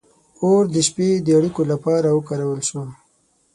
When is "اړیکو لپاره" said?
1.37-2.07